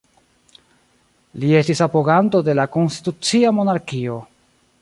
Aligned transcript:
Li 1.43 1.51
estis 1.59 1.83
apoganto 1.87 2.43
de 2.49 2.57
la 2.63 2.67
konstitucia 2.79 3.55
monarkio. 3.59 4.21